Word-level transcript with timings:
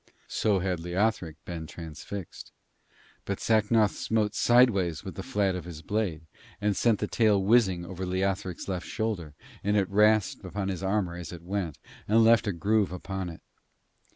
So 0.27 0.57
had 0.61 0.79
Leothric 0.79 1.35
been 1.45 1.67
transfixed; 1.67 2.51
but 3.23 3.39
Sacnoth 3.39 3.91
smote 3.95 4.33
sideways 4.33 5.03
with 5.03 5.13
the 5.13 5.21
flat 5.21 5.53
of 5.53 5.65
his 5.65 5.83
blade, 5.83 6.25
and 6.59 6.75
sent 6.75 6.97
the 6.97 7.05
tail 7.05 7.39
whizzing 7.43 7.85
over 7.85 8.03
Leothric's 8.03 8.67
left 8.67 8.87
shoulder; 8.87 9.35
and 9.63 9.77
it 9.77 9.87
rasped 9.91 10.43
upon 10.43 10.69
his 10.69 10.81
armour 10.81 11.17
as 11.17 11.31
it 11.31 11.43
went, 11.43 11.77
and 12.07 12.23
left 12.23 12.47
a 12.47 12.51
groove 12.51 12.91
upon 12.91 13.29
it. 13.29 13.43